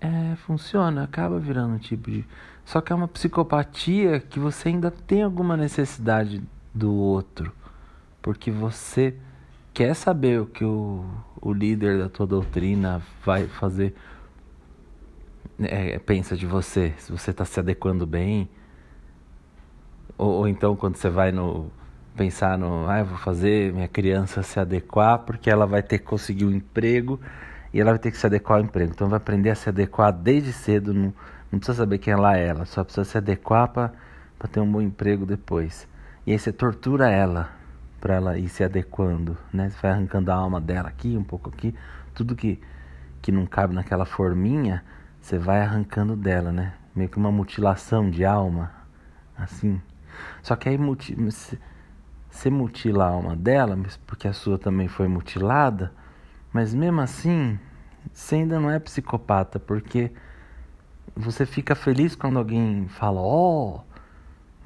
É, 0.02 0.36
funciona, 0.46 1.06
acaba 1.06 1.40
virando 1.40 1.76
um 1.76 1.78
tipo 1.78 2.12
de. 2.12 2.28
Só 2.66 2.82
que 2.82 2.92
é 2.92 2.96
uma 2.98 3.08
psicopatia 3.08 4.20
que 4.20 4.38
você 4.38 4.68
ainda 4.68 4.92
tem 4.92 5.24
alguma 5.24 5.56
necessidade 5.56 6.44
do 6.76 6.94
outro. 6.94 7.54
Porque 8.22 8.52
você 8.52 9.16
quer 9.74 9.94
saber 9.94 10.42
o 10.42 10.46
que 10.46 10.66
o, 10.66 11.06
o 11.42 11.54
líder 11.54 12.00
da 12.00 12.10
tua 12.10 12.28
doutrina 12.28 13.02
vai 13.24 13.48
fazer. 13.48 13.96
É, 15.58 15.98
pensa 16.00 16.36
de 16.36 16.46
você, 16.46 16.94
se 16.98 17.14
você 17.14 17.32
está 17.32 17.46
se 17.46 17.62
adequando 17.62 18.06
bem. 18.06 18.50
Ou, 20.22 20.30
ou 20.34 20.48
então 20.48 20.76
quando 20.76 20.98
você 20.98 21.10
vai 21.10 21.32
no 21.32 21.72
pensar 22.16 22.56
no, 22.56 22.88
ah, 22.88 23.00
eu 23.00 23.06
vou 23.06 23.18
fazer 23.18 23.74
minha 23.74 23.88
criança 23.88 24.44
se 24.44 24.60
adequar 24.60 25.18
porque 25.20 25.50
ela 25.50 25.66
vai 25.66 25.82
ter 25.82 25.98
que 25.98 26.06
conseguir 26.06 26.46
um 26.46 26.52
emprego 26.52 27.20
e 27.74 27.82
ela 27.82 27.90
vai 27.90 28.00
ter 28.00 28.12
que 28.12 28.18
se 28.18 28.28
adequar 28.28 28.60
ao 28.60 28.64
emprego. 28.64 28.92
Então 28.94 29.10
vai 29.10 29.18
aprender 29.18 29.50
a 29.50 29.56
se 29.56 29.68
adequar 29.68 30.14
desde 30.14 30.54
cedo, 30.54 30.94
não, 30.94 31.12
não 31.52 31.58
precisa 31.58 31.80
saber 31.80 31.98
quem 31.98 32.14
ela 32.14 32.38
é, 32.38 32.50
ela 32.50 32.66
só 32.66 32.84
precisa 32.84 33.04
se 33.04 33.18
adequar 33.18 33.68
para 33.70 33.92
ter 34.52 34.60
um 34.60 34.72
bom 34.72 34.80
emprego 34.80 35.26
depois. 35.26 35.88
E 36.28 36.32
aí 36.32 36.38
você 36.38 36.54
tortura 36.54 37.10
ela 37.10 37.50
para 38.00 38.14
ela 38.14 38.38
ir 38.38 38.48
se 38.48 38.64
adequando, 38.64 39.36
né? 39.52 39.72
Você 39.72 39.82
vai 39.82 39.92
arrancando 39.92 40.32
a 40.32 40.36
alma 40.36 40.62
dela 40.62 40.90
aqui, 40.90 41.18
um 41.18 41.24
pouco 41.24 41.50
aqui, 41.50 41.74
tudo 42.14 42.36
que 42.36 42.60
que 43.24 43.32
não 43.32 43.48
cabe 43.48 43.74
naquela 43.74 44.06
forminha, 44.06 44.84
você 45.20 45.38
vai 45.40 45.62
arrancando 45.62 46.16
dela, 46.16 46.52
né? 46.52 46.74
Meio 46.96 47.10
que 47.10 47.18
uma 47.18 47.32
mutilação 47.32 48.10
de 48.10 48.24
alma, 48.24 48.72
assim. 49.38 49.82
Só 50.42 50.56
que 50.56 50.70
aí 50.70 50.78
você 50.78 52.50
mutila 52.50 53.06
a 53.06 53.10
alma 53.10 53.36
dela, 53.36 53.78
porque 54.06 54.28
a 54.28 54.34
sua 54.34 54.58
também 54.58 54.88
foi 54.88 55.08
mutilada, 55.08 55.92
mas 56.54 56.74
mesmo 56.74 57.02
assim, 57.02 57.60
você 58.12 58.36
ainda 58.36 58.60
não 58.60 58.70
é 58.70 58.80
psicopata, 58.80 59.60
porque 59.60 60.12
você 61.16 61.46
fica 61.46 61.76
feliz 61.76 62.16
quando 62.16 62.40
alguém 62.40 62.88
fala: 62.88 63.22
Ó, 63.22 63.78
oh, 63.78 63.82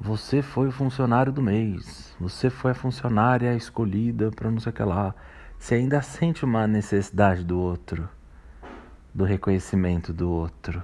você 0.00 0.42
foi 0.42 0.68
o 0.68 0.72
funcionário 0.72 1.32
do 1.32 1.42
mês, 1.42 2.14
você 2.20 2.50
foi 2.50 2.72
a 2.72 2.74
funcionária 2.74 3.54
escolhida 3.54 4.30
para 4.30 4.50
não 4.50 4.60
sei 4.60 4.70
o 4.70 4.74
que 4.74 4.82
lá. 4.82 5.14
Você 5.58 5.76
ainda 5.76 6.02
sente 6.02 6.44
uma 6.44 6.66
necessidade 6.66 7.42
do 7.42 7.58
outro, 7.58 8.08
do 9.14 9.24
reconhecimento 9.24 10.12
do 10.12 10.30
outro. 10.30 10.82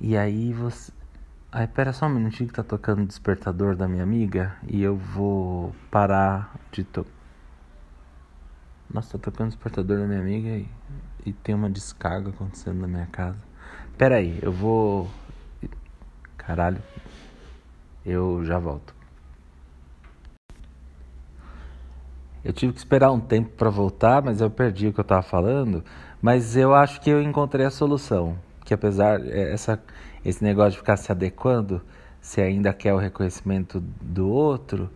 E 0.00 0.16
aí 0.16 0.52
você 0.52 0.92
Aí, 1.56 1.68
pera 1.68 1.92
só 1.92 2.06
um 2.06 2.08
minutinho 2.08 2.48
que 2.48 2.54
tá 2.56 2.64
tocando 2.64 3.04
o 3.04 3.06
despertador 3.06 3.76
da 3.76 3.86
minha 3.86 4.02
amiga 4.02 4.56
e 4.66 4.82
eu 4.82 4.96
vou 4.96 5.72
parar 5.88 6.52
de 6.72 6.82
to... 6.82 7.06
Nossa, 8.92 9.16
tá 9.16 9.30
tocando 9.30 9.46
o 9.46 9.50
despertador 9.50 9.98
da 9.98 10.04
minha 10.04 10.18
amiga 10.18 10.48
e, 10.48 10.68
e 11.24 11.32
tem 11.32 11.54
uma 11.54 11.70
descarga 11.70 12.30
acontecendo 12.30 12.80
na 12.80 12.88
minha 12.88 13.06
casa. 13.06 13.38
Pera 13.96 14.16
aí, 14.16 14.36
eu 14.42 14.50
vou... 14.50 15.08
Caralho. 16.36 16.82
Eu 18.04 18.44
já 18.44 18.58
volto. 18.58 18.92
Eu 22.44 22.52
tive 22.52 22.72
que 22.72 22.80
esperar 22.80 23.12
um 23.12 23.20
tempo 23.20 23.50
para 23.50 23.70
voltar, 23.70 24.20
mas 24.24 24.40
eu 24.40 24.50
perdi 24.50 24.88
o 24.88 24.92
que 24.92 24.98
eu 24.98 25.04
tava 25.04 25.22
falando. 25.22 25.84
Mas 26.20 26.56
eu 26.56 26.74
acho 26.74 27.00
que 27.00 27.10
eu 27.10 27.22
encontrei 27.22 27.64
a 27.64 27.70
solução. 27.70 28.36
Que 28.64 28.74
apesar... 28.74 29.20
É, 29.26 29.52
essa 29.52 29.78
esse 30.24 30.42
negócio 30.42 30.72
de 30.72 30.78
ficar 30.78 30.96
se 30.96 31.12
adequando, 31.12 31.82
se 32.20 32.40
ainda 32.40 32.72
quer 32.72 32.94
o 32.94 32.98
reconhecimento 32.98 33.80
do 34.00 34.28
outro, 34.28 34.90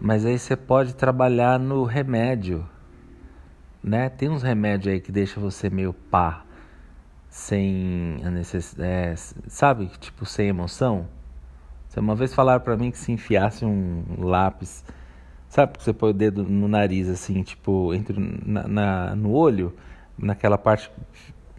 mas 0.00 0.24
aí 0.24 0.38
você 0.38 0.56
pode 0.56 0.94
trabalhar 0.94 1.58
no 1.58 1.84
remédio, 1.84 2.66
né? 3.82 4.08
Tem 4.08 4.28
uns 4.30 4.42
remédios 4.42 4.92
aí 4.94 5.00
que 5.00 5.12
deixa 5.12 5.38
você 5.38 5.68
meio 5.68 5.92
pá, 5.92 6.44
sem 7.28 8.18
a 8.24 8.30
necessidade, 8.30 8.90
é, 8.90 9.14
sabe? 9.46 9.90
Tipo, 10.00 10.24
sem 10.24 10.48
emoção. 10.48 11.06
Você 11.88 12.00
uma 12.00 12.14
vez 12.14 12.32
falaram 12.34 12.62
para 12.62 12.76
mim 12.76 12.90
que 12.90 12.98
se 12.98 13.12
enfiasse 13.12 13.64
um 13.64 14.04
lápis, 14.18 14.84
sabe? 15.48 15.76
Que 15.76 15.84
você 15.84 15.92
põe 15.92 16.10
o 16.10 16.14
dedo 16.14 16.42
no 16.44 16.66
nariz, 16.66 17.08
assim, 17.08 17.42
tipo, 17.42 17.92
entre 17.92 18.16
na, 18.44 18.66
na 18.66 19.16
no 19.16 19.32
olho, 19.32 19.74
naquela 20.18 20.56
parte 20.56 20.90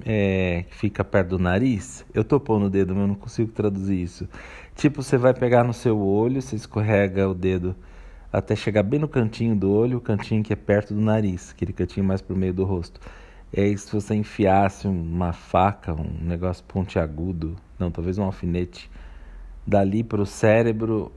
é, 0.06 0.66
que 0.70 0.76
fica 0.76 1.04
perto 1.04 1.30
do 1.30 1.40
nariz, 1.40 2.06
eu 2.14 2.24
tô 2.24 2.40
pondo 2.40 2.66
o 2.66 2.70
dedo, 2.70 2.94
mas 2.94 3.04
eu 3.04 3.08
não 3.08 3.16
consigo 3.16 3.52
traduzir 3.52 4.02
isso. 4.02 4.28
Tipo, 4.76 5.02
você 5.02 5.18
vai 5.18 5.34
pegar 5.34 5.64
no 5.64 5.74
seu 5.74 6.00
olho, 6.00 6.42
você 6.42 6.56
escorrega 6.56 7.28
o 7.28 7.34
dedo 7.34 7.76
até 8.32 8.56
chegar 8.56 8.84
bem 8.84 9.00
no 9.00 9.08
cantinho 9.08 9.56
do 9.56 9.72
olho, 9.72 9.98
o 9.98 10.02
cantinho 10.02 10.44
que 10.44 10.54
é 10.54 10.56
perto 10.56 10.94
do 10.94 11.02
nariz, 11.02 11.52
aquele 11.52 11.74
cantinho 11.74 12.06
mais 12.06 12.22
pro 12.22 12.36
meio 12.36 12.54
do 12.54 12.64
rosto. 12.64 13.00
Aí, 13.56 13.78
se 13.78 13.92
você 13.92 14.14
enfiasse 14.14 14.88
uma 14.88 15.32
faca, 15.34 15.94
um 15.94 16.18
negócio 16.22 16.64
pontiagudo, 16.66 17.56
não, 17.80 17.90
talvez 17.90 18.18
um 18.18 18.24
alfinete, 18.24 18.90
dali 19.66 20.04
pro 20.04 20.26
cérebro, 20.26 21.12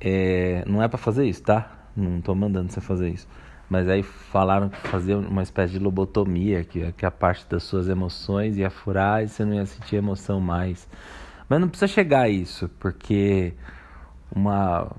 é, 0.00 0.64
não 0.66 0.82
é 0.82 0.88
para 0.88 0.98
fazer 0.98 1.26
isso, 1.26 1.42
tá? 1.42 1.88
Não 1.96 2.20
tô 2.20 2.34
mandando 2.34 2.72
você 2.72 2.80
fazer 2.80 3.10
isso 3.10 3.26
mas 3.70 3.88
aí 3.88 4.02
falaram 4.02 4.68
que 4.68 4.88
fazer 4.88 5.14
uma 5.14 5.44
espécie 5.44 5.74
de 5.74 5.78
lobotomia, 5.78 6.64
que, 6.64 6.90
que 6.92 7.06
a 7.06 7.10
parte 7.10 7.46
das 7.48 7.62
suas 7.62 7.88
emoções 7.88 8.58
ia 8.58 8.68
furar 8.68 9.22
e 9.22 9.28
você 9.28 9.44
não 9.44 9.54
ia 9.54 9.64
sentir 9.64 9.94
emoção 9.94 10.40
mais. 10.40 10.88
Mas 11.48 11.60
não 11.60 11.68
precisa 11.68 11.86
chegar 11.86 12.22
a 12.22 12.28
isso, 12.28 12.68
porque 12.80 13.54
uma 14.34 14.90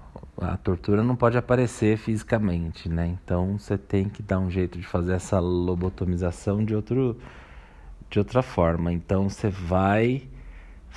a 0.41 0.57
tortura 0.57 1.03
não 1.03 1.15
pode 1.15 1.37
aparecer 1.37 1.97
fisicamente, 1.97 2.87
né? 2.87 3.17
Então 3.21 3.59
você 3.59 3.77
tem 3.77 4.07
que 4.07 4.23
dar 4.23 4.39
um 4.39 4.49
jeito 4.49 4.79
de 4.79 4.87
fazer 4.87 5.13
essa 5.13 5.37
lobotomização 5.39 6.63
de 6.63 6.73
outro 6.73 7.17
de 8.09 8.19
outra 8.19 8.41
forma. 8.41 8.91
Então 8.93 9.29
você 9.29 9.49
vai 9.49 10.23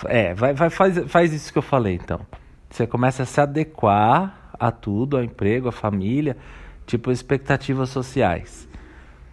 é, 0.06 0.32
vai, 0.32 0.54
vai 0.54 0.70
faz, 0.70 0.98
faz 1.08 1.32
isso 1.32 1.52
que 1.52 1.58
eu 1.58 1.62
falei 1.62 1.94
então. 1.94 2.20
Você 2.70 2.86
começa 2.86 3.24
a 3.24 3.26
se 3.26 3.40
adequar 3.40 4.52
a 4.58 4.70
tudo, 4.70 5.16
ao 5.16 5.24
emprego, 5.24 5.68
à 5.68 5.72
família, 5.72 6.36
tipo 6.86 7.10
expectativas 7.10 7.90
sociais. 7.90 8.68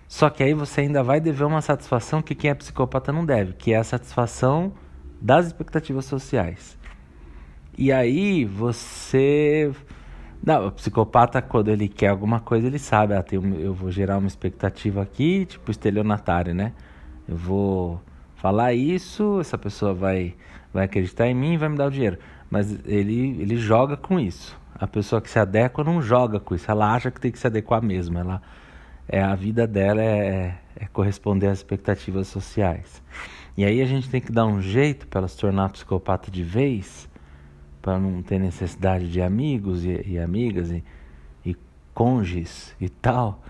Só 0.07 0.29
que 0.29 0.43
aí 0.43 0.53
você 0.53 0.81
ainda 0.81 1.01
vai 1.01 1.21
dever 1.21 1.45
uma 1.45 1.61
satisfação 1.61 2.21
que 2.21 2.35
quem 2.35 2.51
é 2.51 2.53
psicopata 2.53 3.13
não 3.13 3.25
deve, 3.25 3.53
que 3.53 3.71
é 3.73 3.77
a 3.77 3.83
satisfação 3.83 4.73
das 5.21 5.47
expectativas 5.47 6.05
sociais. 6.05 6.77
E 7.77 7.91
aí 7.91 8.43
você. 8.43 9.71
Não, 10.43 10.67
o 10.67 10.71
psicopata, 10.71 11.41
quando 11.41 11.69
ele 11.69 11.87
quer 11.87 12.07
alguma 12.07 12.39
coisa, 12.39 12.67
ele 12.67 12.79
sabe, 12.79 13.13
ah, 13.13 13.23
tem 13.23 13.39
um, 13.39 13.55
eu 13.59 13.73
vou 13.73 13.91
gerar 13.91 14.17
uma 14.17 14.27
expectativa 14.27 15.01
aqui, 15.01 15.45
tipo 15.45 15.69
estelionatário, 15.71 16.53
né? 16.53 16.73
Eu 17.27 17.37
vou 17.37 18.01
falar 18.35 18.73
isso, 18.73 19.39
essa 19.39 19.57
pessoa 19.57 19.93
vai, 19.93 20.35
vai 20.73 20.85
acreditar 20.85 21.27
em 21.27 21.35
mim 21.35 21.53
e 21.53 21.57
vai 21.57 21.69
me 21.69 21.77
dar 21.77 21.87
o 21.87 21.91
dinheiro. 21.91 22.17
Mas 22.49 22.77
ele, 22.85 23.39
ele 23.39 23.55
joga 23.55 23.95
com 23.95 24.19
isso. 24.19 24.59
A 24.81 24.87
pessoa 24.87 25.21
que 25.21 25.29
se 25.29 25.37
adequa 25.37 25.83
não 25.83 26.01
joga 26.01 26.39
com 26.39 26.55
isso, 26.55 26.69
ela 26.71 26.91
acha 26.91 27.11
que 27.11 27.21
tem 27.21 27.31
que 27.31 27.37
se 27.37 27.45
adequar 27.45 27.83
mesmo. 27.83 28.17
Ela, 28.17 28.41
é, 29.07 29.21
a 29.21 29.35
vida 29.35 29.67
dela 29.67 30.01
é, 30.01 30.57
é 30.75 30.85
corresponder 30.91 31.49
às 31.49 31.59
expectativas 31.59 32.27
sociais. 32.27 32.99
E 33.55 33.63
aí 33.63 33.79
a 33.79 33.85
gente 33.85 34.09
tem 34.09 34.19
que 34.19 34.31
dar 34.31 34.47
um 34.47 34.59
jeito 34.59 35.05
para 35.05 35.19
ela 35.19 35.27
se 35.27 35.37
tornar 35.37 35.69
psicopata 35.69 36.31
de 36.31 36.41
vez, 36.41 37.07
para 37.79 37.99
não 37.99 38.23
ter 38.23 38.39
necessidade 38.39 39.07
de 39.07 39.21
amigos 39.21 39.85
e, 39.85 40.01
e 40.03 40.17
amigas 40.17 40.71
e, 40.71 40.83
e 41.45 41.55
e 42.79 42.89
tal, 42.89 43.43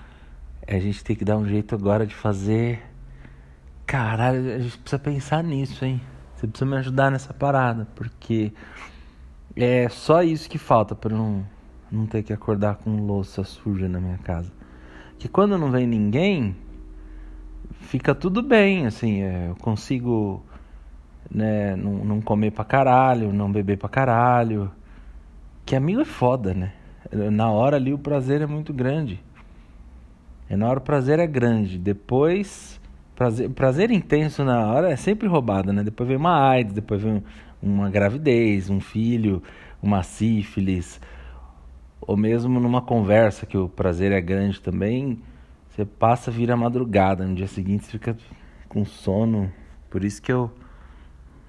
a 0.67 0.79
gente 0.79 1.01
tem 1.01 1.15
que 1.15 1.23
dar 1.23 1.37
um 1.37 1.47
jeito 1.47 1.73
agora 1.73 2.05
de 2.05 2.13
fazer. 2.13 2.81
Caralho, 3.85 4.55
a 4.55 4.59
gente 4.59 4.77
precisa 4.79 4.99
pensar 4.99 5.41
nisso, 5.41 5.85
hein? 5.85 6.01
Você 6.35 6.45
precisa 6.45 6.69
me 6.69 6.75
ajudar 6.75 7.09
nessa 7.09 7.33
parada, 7.33 7.87
porque 7.95 8.51
é 9.55 9.89
só 9.89 10.23
isso 10.23 10.49
que 10.49 10.57
falta 10.57 10.95
para 10.95 11.15
não, 11.15 11.45
não 11.91 12.05
ter 12.05 12.23
que 12.23 12.33
acordar 12.33 12.75
com 12.75 13.05
louça 13.05 13.43
suja 13.43 13.87
na 13.87 13.99
minha 13.99 14.17
casa. 14.17 14.51
Que 15.17 15.27
quando 15.27 15.57
não 15.57 15.69
vem 15.69 15.85
ninguém, 15.85 16.55
fica 17.71 18.15
tudo 18.15 18.41
bem, 18.41 18.85
assim, 18.85 19.21
é, 19.21 19.49
eu 19.49 19.55
consigo 19.55 20.43
né, 21.29 21.75
não, 21.75 22.03
não 22.03 22.21
comer 22.21 22.51
pra 22.51 22.63
caralho, 22.63 23.31
não 23.33 23.51
beber 23.51 23.77
pra 23.77 23.89
caralho. 23.89 24.71
Que 25.65 25.75
amigo 25.75 26.01
é 26.01 26.05
foda, 26.05 26.53
né? 26.53 26.73
Na 27.31 27.49
hora 27.49 27.77
ali 27.77 27.93
o 27.93 27.97
prazer 27.97 28.41
é 28.41 28.45
muito 28.45 28.73
grande. 28.73 29.19
É 30.49 30.55
na 30.55 30.67
hora 30.67 30.79
o 30.79 30.81
prazer 30.81 31.19
é 31.19 31.27
grande. 31.27 31.77
Depois, 31.77 32.79
prazer, 33.15 33.49
prazer 33.49 33.91
intenso 33.91 34.43
na 34.43 34.67
hora 34.67 34.91
é 34.91 34.95
sempre 34.95 35.27
roubado, 35.27 35.71
né? 35.71 35.83
Depois 35.83 36.07
vem 36.07 36.17
uma 36.17 36.49
AIDS, 36.49 36.73
depois 36.73 37.01
vem 37.01 37.23
uma 37.61 37.89
gravidez, 37.89 38.69
um 38.69 38.79
filho, 38.79 39.41
uma 39.81 40.03
sífilis. 40.03 40.99
Ou 41.99 42.17
mesmo 42.17 42.59
numa 42.59 42.81
conversa 42.81 43.45
que 43.45 43.57
o 43.57 43.69
prazer 43.69 44.11
é 44.11 44.19
grande 44.19 44.59
também, 44.59 45.21
você 45.69 45.85
passa, 45.85 46.29
vira 46.29 46.57
madrugada. 46.57 47.25
No 47.25 47.33
dia 47.33 47.47
seguinte 47.47 47.85
você 47.85 47.91
fica 47.91 48.17
com 48.67 48.83
sono. 48.83 49.51
Por 49.89 50.03
isso 50.03 50.21
que 50.21 50.31
eu. 50.31 50.51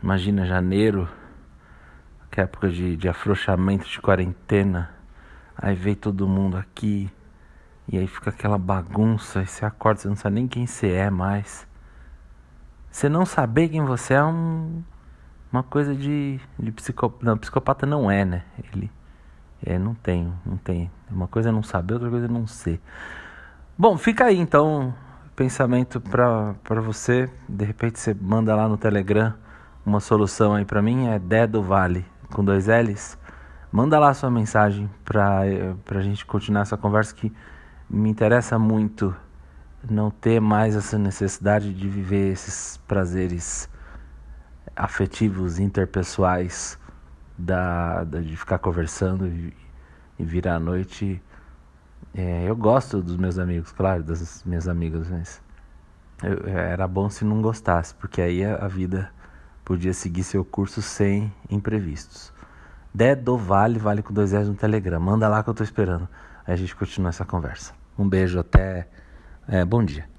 Imagina 0.02 0.44
janeiro, 0.46 1.08
que 2.30 2.40
é 2.40 2.44
época 2.44 2.68
de, 2.68 2.96
de 2.96 3.08
afrouxamento 3.08 3.88
de 3.88 4.00
quarentena. 4.00 4.90
Aí 5.56 5.74
vem 5.74 5.94
todo 5.94 6.26
mundo 6.28 6.56
aqui. 6.56 7.10
E 7.88 7.98
aí 7.98 8.06
fica 8.06 8.30
aquela 8.30 8.58
bagunça. 8.58 9.42
E 9.42 9.46
você 9.46 9.64
acorda, 9.64 10.00
você 10.00 10.08
não 10.08 10.16
sabe 10.16 10.34
nem 10.36 10.48
quem 10.48 10.66
você 10.66 10.90
é 10.90 11.10
mais. 11.10 11.66
Você 12.90 13.08
não 13.08 13.24
saber 13.24 13.68
quem 13.68 13.84
você 13.84 14.14
é 14.14 14.22
um, 14.22 14.82
uma 15.52 15.62
coisa 15.62 15.94
de, 15.94 16.40
de 16.58 16.72
psicopata. 16.72 17.24
Não, 17.24 17.36
psicopata 17.36 17.86
não 17.86 18.10
é, 18.10 18.24
né? 18.24 18.42
Ele. 18.72 18.90
É, 19.64 19.78
não 19.78 19.94
tem, 19.94 20.32
não 20.44 20.56
tem. 20.56 20.90
Uma 21.10 21.28
coisa 21.28 21.50
é 21.50 21.52
não 21.52 21.62
saber, 21.62 21.94
outra 21.94 22.10
coisa 22.10 22.26
é 22.26 22.28
não 22.28 22.46
ser. 22.46 22.80
Bom, 23.78 23.96
fica 23.96 24.24
aí 24.24 24.38
então 24.38 24.94
pensamento 25.36 26.00
para 26.00 26.80
você. 26.80 27.30
De 27.48 27.64
repente 27.64 28.00
você 28.00 28.14
manda 28.14 28.54
lá 28.54 28.68
no 28.68 28.76
Telegram 28.76 29.34
uma 29.84 30.00
solução 30.00 30.54
aí 30.54 30.64
para 30.64 30.82
mim. 30.82 31.08
É 31.08 31.18
Dedo 31.18 31.62
Vale 31.62 32.04
com 32.32 32.44
dois 32.44 32.66
L's. 32.66 33.18
Manda 33.70 33.98
lá 33.98 34.12
sua 34.14 34.30
mensagem 34.30 34.90
para 35.04 35.42
a 35.86 36.02
gente 36.02 36.26
continuar 36.26 36.62
essa 36.62 36.76
conversa 36.76 37.14
que 37.14 37.32
me 37.88 38.10
interessa 38.10 38.58
muito 38.58 39.14
não 39.88 40.10
ter 40.10 40.40
mais 40.40 40.76
essa 40.76 40.98
necessidade 40.98 41.72
de 41.72 41.88
viver 41.88 42.32
esses 42.32 42.76
prazeres 42.86 43.68
afetivos, 44.76 45.58
interpessoais, 45.58 46.78
da, 47.36 48.04
da 48.04 48.20
de 48.20 48.36
ficar 48.36 48.58
conversando 48.58 49.26
e, 49.26 49.54
e 50.18 50.24
virar 50.24 50.56
a 50.56 50.60
noite 50.60 51.20
é, 52.14 52.44
eu 52.46 52.54
gosto 52.54 53.02
dos 53.02 53.16
meus 53.16 53.38
amigos, 53.38 53.72
claro, 53.72 54.02
das 54.02 54.44
minhas 54.44 54.68
amigas, 54.68 55.08
mas 55.08 55.40
eu, 56.22 56.46
era 56.46 56.86
bom 56.86 57.08
se 57.08 57.24
não 57.24 57.40
gostasse, 57.40 57.94
porque 57.94 58.20
aí 58.20 58.44
a, 58.44 58.56
a, 58.56 58.68
vida 58.68 59.10
podia 59.64 59.94
seguir 59.94 60.22
seu 60.22 60.44
curso 60.44 60.82
sem 60.82 61.32
imprevistos. 61.48 62.32
Dedo 62.92 63.38
Vale, 63.38 63.78
vale 63.78 64.02
com 64.02 64.12
dois 64.12 64.34
S 64.34 64.46
no 64.46 64.54
Telegram. 64.54 65.00
Manda 65.00 65.26
lá 65.26 65.42
que 65.42 65.48
eu 65.48 65.54
tô 65.54 65.64
esperando. 65.64 66.06
Aí 66.46 66.52
a 66.52 66.56
gente 66.56 66.76
continua 66.76 67.08
essa 67.08 67.24
conversa. 67.24 67.72
Um 67.98 68.06
beijo, 68.06 68.38
até. 68.38 68.86
É, 69.48 69.64
bom 69.64 69.82
dia. 69.82 70.11